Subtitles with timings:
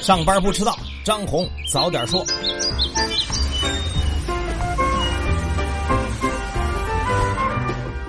[0.00, 2.24] 上班不迟到，张红早点说。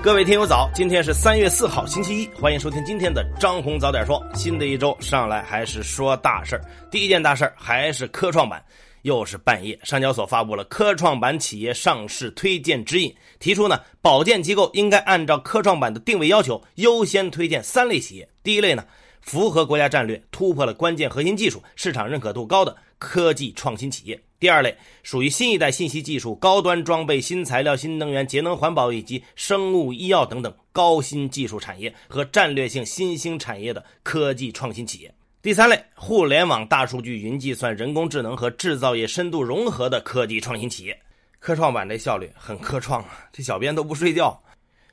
[0.01, 4.25] 各位听友早，今天是三月四号，星期一，欢迎收听今天的张红早点说。
[4.33, 8.63] 新的一周上来还是说大事儿，第一件大事儿还是科创板，
[9.01, 18.25] 又是半夜，上交所发布了科创板企业上市推荐指引，提出呢，保荐机构应该按照科创板的定位要求，优先推荐三类企业。
[18.41, 18.85] 第一类呢。
[19.21, 24.19] 符合国家战略、突破了关键核心技术、市场认可度高的科技创新企业。
[24.39, 35.13] 第二类属于新一代信息技术、高端装备、新材料、新能源、节能环保以及生物医药等等高新技术产业和战略性新兴产业的科技创新企业。
[35.43, 40.99] 第三类互联网、大数据、云计算、人工智能和制造业深度融合的科技创新企业。
[41.39, 43.27] 科创板这效率很科创啊！
[43.31, 44.39] 这小编都不睡觉。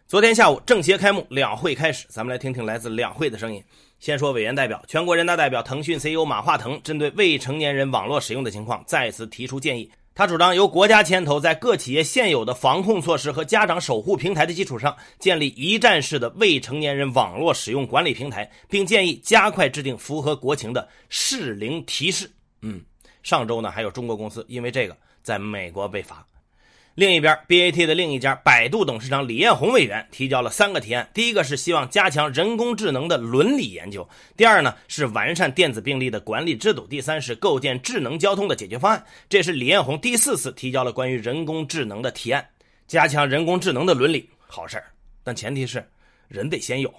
[0.07, 3.63] 昨天下午政协开幕，两会开始，咱们来听听来自两会的声音。
[3.99, 9.91] 先说委员代表，全国人大代表、腾讯 CEO 马化腾针对未成年人网络使用的情况，再次提出建议。
[10.15, 22.29] 他主张由国家牵头，在各企业现有的防控措施和家长守护平台的基础上，建立一站式的未成年人网络使用管理平台，并建议加快制定符合国情的适龄提示。
[22.63, 22.81] 嗯，
[23.23, 26.27] 上周呢，还有中国公司因为这个在美国被罚。
[26.99, 31.09] 另一边，BAT 的另一家百度董事长李彦宏委员提交了三个提案。
[31.15, 34.03] 第一个是希望加强人工智能的伦理研究；
[34.37, 39.07] 第二呢是完善电子病历的管理制度；第三是构建智能交通的解决方案。
[39.29, 42.45] 这是李彦宏第四次提交了关于人工智能的提案。
[42.89, 44.87] 加强人工智能的伦理，好事儿，
[45.23, 45.89] 但前提是
[46.27, 46.93] 人得先有。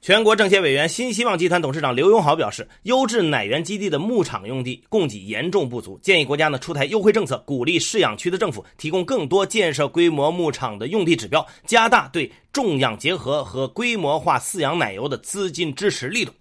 [0.00, 16.32] 全国政协委员、新希望集团董事长刘永好表示，优质奶源基地的牧场用地供给严重不足，建议国家呢出台优惠政策，鼓励饲养区的政府提供更多建设规模牧场的用地指标，加大对种养结合和规模化饲养奶牛的资金支持力度。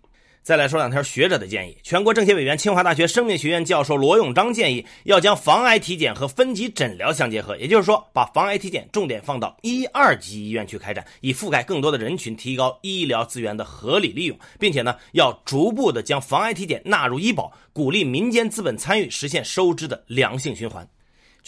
[0.47, 1.75] 再来说两条学者的建议。
[1.83, 20.87] 全国政协委员、清华大学生命学院教授罗永章建议，要将防癌体检和分级诊疗相结合，也就是说，把防癌体检重点放到一二级医院去开展，以覆盖更多的人群，提高医疗资源的合理利用，并且呢，要逐步的将防癌体检纳入医保，鼓励民间资本参与，实现收支的良性循环。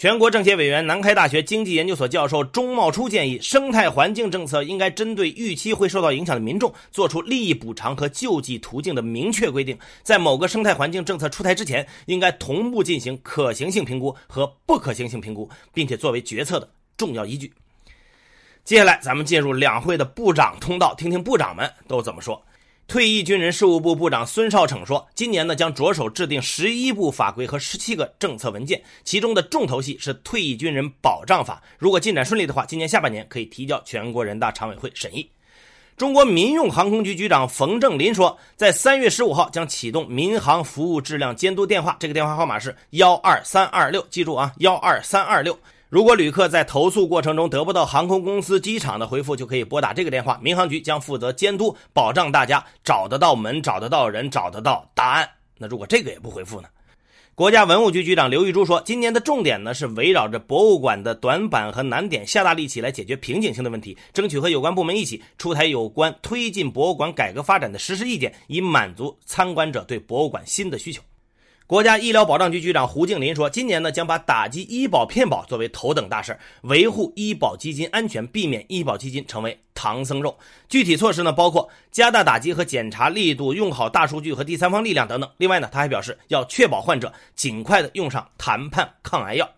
[0.00, 9.78] 全国政协委员、南开大学经济研究所教授钟茂初建议，生态环境政策应该针对预期会受到影响的民众，做出利益补偿和救济途径的明确规定。
[10.02, 16.66] 在某个生态环境政策出台之前，应该同步进行可行性评估和不可行性评估，并且作为决策的
[16.96, 17.52] 重要依据。
[18.64, 22.42] 接下来，咱们进入两会的部长通道，听听部长们都怎么说。
[22.90, 31.62] 退役军人事务部部长孙少逞说：“今年呢，将着手制定十一部法规和十七个政策文件，其中的重头戏是《退役军人保障法》。
[31.78, 35.30] 如果进展顺利的话，今年下半年可以提交全国人大常委会审议。”
[35.96, 45.56] 中国民用航空局局长冯正林说：“在三月十五号将启动民航服务质量监督电话，这个电话号码是幺二三二六，记住啊，幺二三二六。”
[45.90, 55.28] 如果旅客在投诉过程中得不到航空公司、机场的回复，就可以拨打这个电话，民航局将负责监督，保障大家找得到门、找得到人、找得到答案。
[55.58, 56.68] 那如果这个也不回复呢？
[57.34, 71.02] 国家文物局局长刘玉珠说，今年的重点呢是围绕着博物馆的短板和难点，下大力气来解决瓶颈性的问题，争取和有关部门一起出台有关推进博物馆改革发展的实施意见，以满足参观者对博物馆新的需求。
[71.70, 80.36] 国家医疗保障局局长胡静林说：“今年呢，将把打击医保骗保作为头等大事，维护医保基金安全，避免医保基金成为唐僧肉。
[80.68, 85.30] 具体措施呢，包括加大打击和检查力度，用好大数据和第三方力量等等。
[85.36, 89.48] 另外呢，他还表示要确保患者尽快的用上谈判抗癌药。”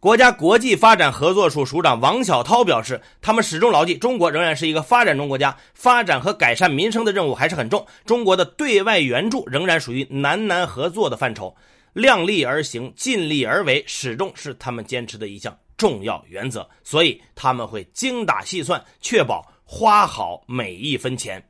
[0.00, 7.84] 国家国际发展合作署署长王小涛表示，他们始终牢记，中国仍然是一个发展中国家，发展和改善民生的任务还是很重。
[8.06, 11.52] 中国的对外援助仍然属于南南合作的范畴，
[11.94, 16.68] 量力而行、尽力而为，始终是他们坚持的一项重要原则。
[16.84, 21.42] 所以，他们会精打细算，确保花好每一分钱。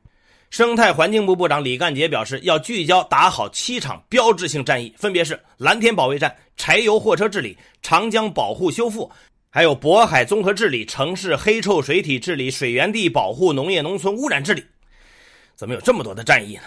[0.49, 9.11] 生态环境部部长李干杰表示，要聚焦打好七场标志性战役，分别是蓝天保卫战、柴油货车治理、长江保护修复，
[9.51, 14.65] 还有渤海综合治理、城市黑臭水体治理、水源地保护、农业农村污染治理。
[15.55, 16.63] 怎么有这么多的战役呢？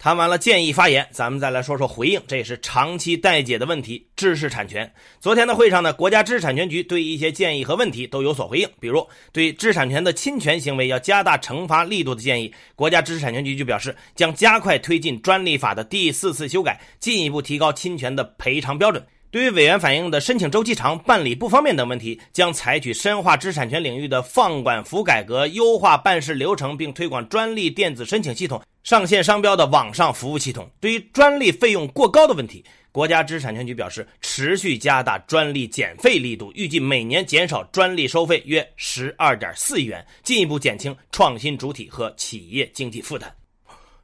[0.00, 4.90] 谈完了建议发言，咱们再来说说回应，这也是长期待解的问题——知识产权。
[5.20, 19.06] 昨天的会上呢，国家知识产权局对一些建议和问题都有所回应，比如对知识产权的侵权行为要加大惩罚力度的建议，国家知识产权局就表示将加快推进专利法的第四次修改，进一步提高侵权的赔偿标准。
[19.30, 30.68] 对于委员反映的申请周期长、办理不方便等问题，将采取深化知识产权领域的放管服改革，优化办事流程，并推广专利电子申请系统、上线商标的网上服务系统。
[30.80, 43.32] 对于专利费用过高的问题，国家知识产权局表示，持续加大专利减费力度，预计每年减少专利收费约十二点四亿元，进一步减轻创新主体和企业经济负担。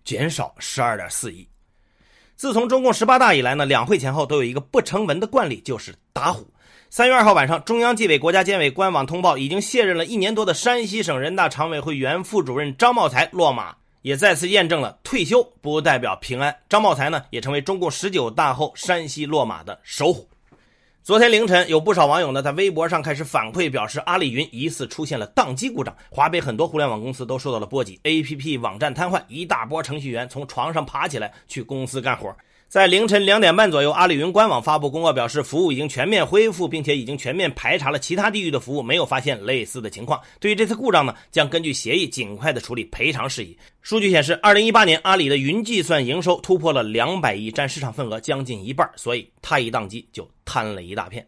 [0.05, 1.45] 减少十二点四亿。
[2.37, 6.47] 自从中共十八大以来呢，两会前后都有一个不成文的惯例，就是打虎。
[6.91, 16.55] 三月二号晚上，中央纪委国家监委官网通报，已经卸任了一年多的山西省人大常委会原副主任张茂才落马，也再次验证了退休不代表平安。
[16.69, 20.29] 张茂才呢，也成为中共十九大后山西落马的首虎。
[21.07, 32.37] 昨天凌晨，有不少网友呢在微博上开始反馈，表示阿里云疑似出现了宕机故障，华北很多互联网公司都受到了波及，APP 网站瘫痪，一大波程序员从床上爬起来去公司干活。
[32.69, 40.21] 在凌晨两点半左右，阿里云官网发布公告表示，服务已经全面恢复，并且已经全面排查了其他地域的服务，没有发现类似的情况。
[40.41, 43.57] 对于这次故障呢，将根据协议尽快的处理赔偿事宜。
[43.83, 51.25] 数据显示，二零一八年阿里的云计算营收突破了两百亿，占市场份额将近一半，所以它一宕机就瘫了一大片。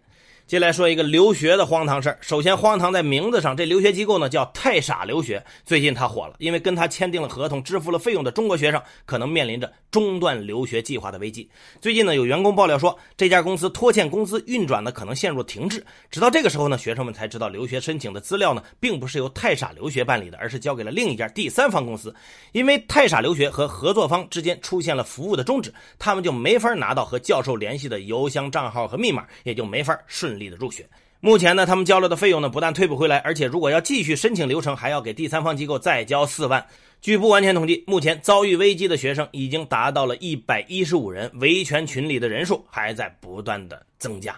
[0.48, 2.16] 接下来说一个留学的荒唐事。
[2.22, 5.44] 首先，荒唐在名字上，这留学机构呢叫太傻留学。
[5.66, 11.46] 最近他火了，因为跟他签订了合同、支付了费用的中国学生可能面临着中断留学计划的危机。
[11.82, 15.84] 最近呢，有员工爆料说，这家公司拖欠工资，运转呢可能陷入停滞。
[16.10, 22.14] 直到这个时候呢，学生们才知道留学申请的资料呢并不是由太傻留学办理的，而是交给了另一家第三方公司。
[22.52, 30.37] 因为太傻留学和合作方之间出现了服务的终止，他们就没法拿到和教授联系的邮箱账号和密码，也就没法顺。
[30.38, 30.88] 力的入学，
[31.20, 36.64] 目前呢，他们交了的费用呢，不但退不回来，而且如果要继续申请流程，还要给第三方机构再交四万。
[37.00, 44.34] 据不完全统计，目前遭遇危机的学生已经达到了一百一十五人，维权群里的人数还在不断的增加。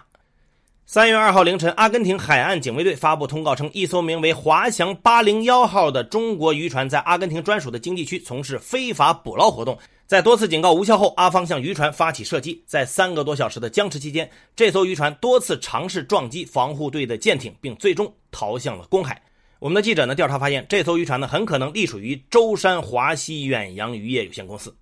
[0.85, 9.77] 三月二号凌晨，阿根廷海岸警卫队发布通告称，一艘名为“滑翔八零幺号”的中国渔船在阿根廷专属的经济区从事非法捕捞活动。
[10.11, 12.61] 在多次警告无效后，阿方向渔船发起射击。
[12.65, 19.21] 在三个多小时的僵持期间，这艘渔船多次尝试撞击防护队的舰艇，并最终逃向了公海。
[19.59, 24.75] 我们的记者呢调查发现，这艘渔船呢很可能隶属于舟山华西远洋渔业有限公司。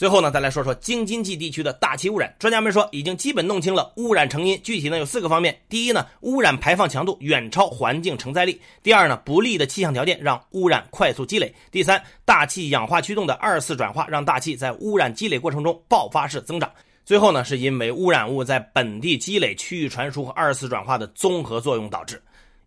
[0.00, 2.34] 最后呢，再来说说京津冀地区的大气污染。
[2.38, 4.58] 专家们说，已经基本弄清了污染成因。
[4.62, 16.66] 具体呢有四个方面：第一呢，污染排放强度远超环境承载力；第二呢，不利的气象条件让污染快速积累；第三，大气氧化驱动的二次转化让大气在污染积累过程中爆发式增长；
[17.04, 22.18] 最后呢，是因为污染物在本地积累、区域传输和二次转化的综合作用导致。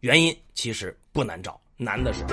[0.02, 2.24] 原因其实不难找，难的是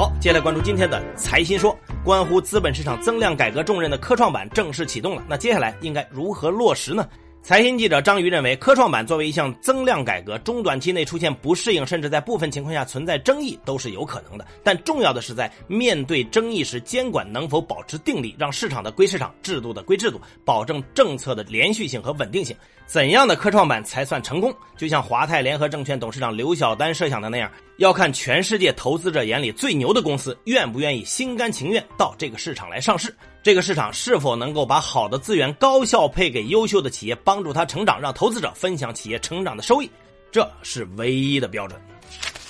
[0.00, 5.22] 好，接下来关注今天的财新说，关乎资本市场增量改革重任的科创板正式启动了。
[5.28, 7.06] 那接下来应该如何落实呢？
[7.42, 14.46] 财新记者张瑜认为，科创板作为一项增量改革，中短期内出现不适应，甚至在部分情况下存在争议，都是有可能的。
[14.62, 22.54] 但重要的是，在面对争议时，监管能否保持定力，让市场的归市场，制度的归制度，保证政策的连续性和稳定性。
[22.86, 24.54] 怎样的科创板才算成功？
[24.76, 33.12] 就像华泰联合证券董事长刘晓丹设想的那样，要看全世界投资者眼里最牛的公司愿不愿意心甘情愿到这个市场来上市。
[33.42, 39.90] 这个市场是否能够把好的资源高效配给优秀的企业，帮助它成长，让投资者分享企业成长的收益，
[40.30, 41.80] 这是唯一的标准。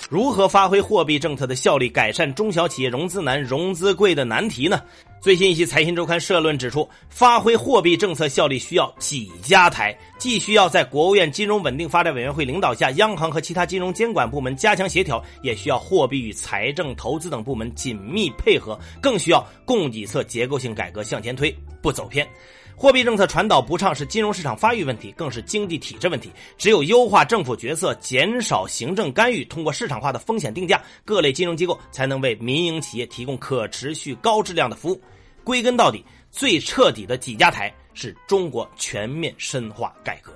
[0.09, 4.81] 如何发挥货币政策的效力，改善中小企业融资难、融资贵的难题呢？
[5.21, 22.27] 最新一期《财新周刊》社论指出，发挥货币政策效力需要几家台，既需要在国务院金融稳定发展委员会领导下，央行和其他金融监管部门加强协调，也需要货币与财政、投资等部门紧密配合，更需要供给侧结构性改革向前推，不走偏。
[22.81, 26.31] 货币政策传导不畅是金融市场发育问题，更是经济体制问题。
[26.57, 34.99] 只有优化政府角色，减少行政干预，通过市场化的风险定价，各类金融机构才能为民营企业提供可持续、高质量的服务。
[35.43, 40.33] 归根到底，最彻底的几家台是中国全面深化改革。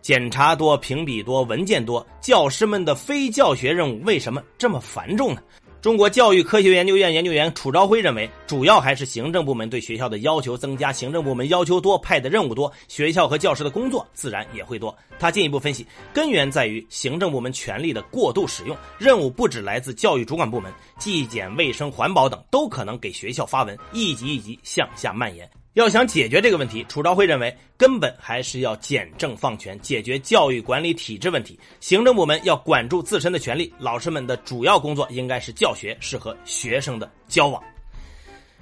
[0.00, 5.42] 检查多、评比多、文件多，教师们的非教学任务为什么这么繁重呢？
[5.84, 14.96] 中国教育科学研究院研究员楚朝晖认为，主要还是行政部门对学校的要求增加，行政部门要求多，派的任务多，学校和教师的工作自然也会多。
[15.18, 25.46] 他进一步分析，根源在于行政部门权力的过度使用，任务不止来自教育主管部门，纪检、卫生、环保等都可能给学校发文，一级一级向下蔓延。
[25.74, 31.58] 要想解决这个问题，楚朝晖认为根本还是要简政放权，解决教育管理体制问题。
[31.80, 37.60] 行政部门要管住自身的权利，老师们的主要工作应该是教学，是和学生的交往。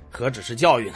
[0.09, 0.95] 何止是教育呢？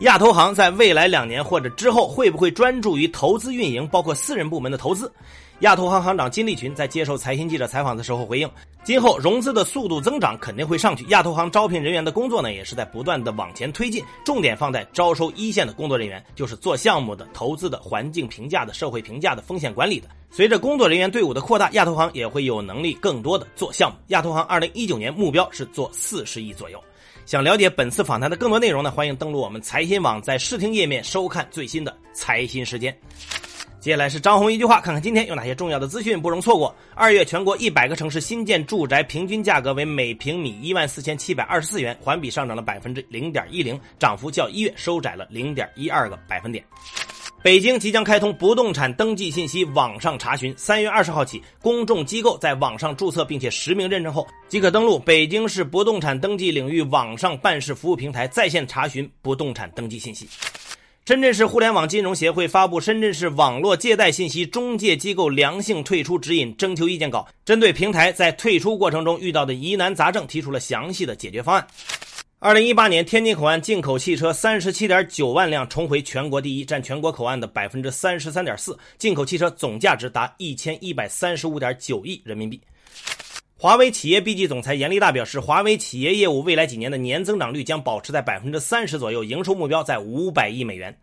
[0.00, 5.12] 亚投行在未来两年或者之后会不会专注于投资运营，包括私人部门的投资？
[5.58, 8.48] 亚投行行长金立群在接受财新记者采访的时候回应：
[8.84, 20.08] 今后融资的速度增长肯定会上去，亚投行招聘人员的工作呢也是在不断的往前推进，重点放在招收一线的工作人员，就是做项目的、投资的、环境评价的、社会评价的、风险管理的。
[20.30, 23.96] 随着工作人员队伍的扩大，亚投行也会有能力更多的做项目。
[24.08, 26.80] 亚投行二零一九年目标是做四十亿左右。
[27.28, 28.90] 想了解本次访谈的更多内容呢？
[28.90, 32.98] 欢迎登录我们财新网，在视听页面收看最新的财新时间。
[33.78, 36.74] 接下来是张红一句话，看看今天有哪些重要的资讯不容错过。
[36.94, 46.64] 二月全国一百个城市新建住宅平均价格为每平米一万四千七百二十四元，环比上涨了百分之零点一零，涨幅较一月收窄了零点一二个百分点。
[47.40, 50.52] 北京即将开通不动产登记信息网上查询。
[50.56, 60.28] 三月二十号起，公众机构在网上注册并且实名认证后，即可登录北京市不动产登记领域网上办事服务平台，在线查询不动产登记信息。
[61.06, 71.66] 深圳市互联网金融协会发布《深圳市网络借贷信息中介机构良性退出指引》征求意见稿，针对平台在退出过程中遇到的疑难杂症，提出了详细的解决方案。
[72.40, 78.78] 二零一八年，天津口岸进口汽车三十七点九万辆，重回全国第一，占全国口岸的百分之三十三点四。
[78.96, 82.60] 进口汽车总价值达一千一百三十五点九亿人民币。
[83.56, 90.96] 华为企业 BG 总裁严立大表示，华为企业业务未来几年的年增长率将保持在百分之三十左右，营收目标在五百亿美元。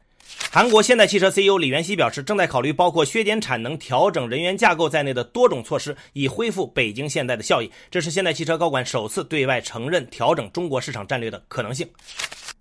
[0.52, 7.70] 韩国现代汽车 CEO 李元熙表示，正在考虑包括削减产能、调整人员架构在内的多种措施，以恢复北京现代的效益。
[7.92, 11.86] 这是现代汽车高管首次对外承认调整中国市场战略的可能性。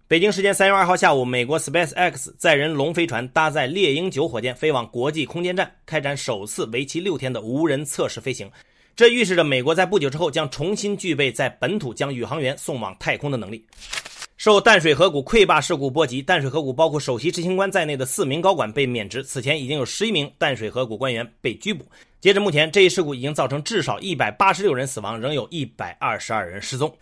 [0.09, 8.51] 北京时间三月二号下午，美国 SpaceX 载人龙飞船搭载猎鹰九火箭飞往国际空间站，开展首次为期六天的无人测试飞行。
[8.97, 13.65] 这预示着美国在不久之后将重新具备在本土将宇航员送往太空的能力。
[14.45, 19.25] 受淡水河谷溃坝事故波及，淡水河谷包括首席执行官在内的四名高管被免职。
[19.25, 21.83] 此前已经有十一名淡水河谷官员被拘捕。
[22.21, 26.95] 截至目前，这一事故已经造成至少一百八十六人死亡，仍有一百二十二人失踪。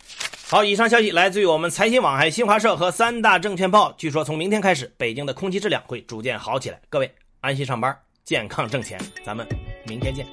[0.47, 3.93] 好，以上消息来自于我们财新网、还有新华社和三大证券报。
[3.97, 6.79] 据说从明天开始，北京的空气质量会逐渐好起来。
[6.87, 9.45] 各位安心上班，健康挣钱，咱们
[9.85, 10.25] 明天见。